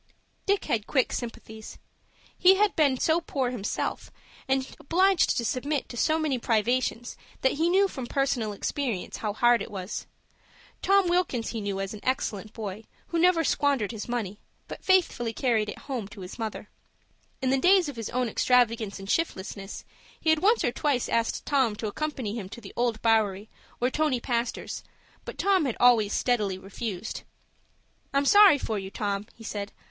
Dick 0.47 0.65
had 0.65 0.87
quick 0.87 1.13
sympathies. 1.13 1.77
He 2.35 2.55
had 2.55 2.75
been 2.75 2.97
so 2.99 3.21
poor 3.21 3.51
himself, 3.51 4.11
and 4.47 4.75
obliged 4.79 5.37
to 5.37 5.45
submit 5.45 5.87
to 5.89 5.95
so 5.95 6.17
many 6.17 6.39
privations 6.39 7.15
that 7.41 7.51
he 7.51 7.69
knew 7.69 7.87
from 7.87 8.07
personal 8.07 8.51
experience 8.51 9.17
how 9.17 9.31
hard 9.33 9.61
it 9.61 9.69
was. 9.69 10.07
Tom 10.81 11.07
Wilkins 11.07 11.49
he 11.49 11.61
knew 11.61 11.79
as 11.79 11.93
an 11.93 11.99
excellent 12.01 12.51
boy 12.51 12.85
who 13.09 13.19
never 13.19 13.43
squandered 13.43 13.91
his 13.91 14.09
money, 14.09 14.39
but 14.67 14.83
faithfully 14.83 15.33
carried 15.33 15.69
it 15.69 15.77
home 15.77 16.07
to 16.07 16.21
his 16.21 16.39
mother. 16.39 16.67
In 17.39 17.51
the 17.51 17.59
days 17.59 17.87
of 17.87 17.95
his 17.95 18.09
own 18.09 18.27
extravagance 18.27 18.97
and 18.97 19.07
shiftlessness 19.07 19.85
he 20.19 20.31
had 20.31 20.39
once 20.39 20.63
or 20.63 20.71
twice 20.71 21.09
asked 21.09 21.45
Tom 21.45 21.75
to 21.75 21.85
accompany 21.85 22.33
him 22.33 22.49
to 22.49 22.59
the 22.59 22.73
Old 22.75 22.99
Bowery 23.03 23.51
or 23.79 23.91
Tony 23.91 24.19
Pastor's, 24.19 24.83
but 25.25 25.37
Tom 25.37 25.65
had 25.65 25.77
always 25.79 26.11
steadily 26.11 26.57
refused. 26.57 27.21
"I'm 28.15 28.25
sorry 28.25 28.57
for 28.57 28.79
you, 28.79 28.89
Tom," 28.89 29.27
he 29.35 29.43
said. 29.43 29.71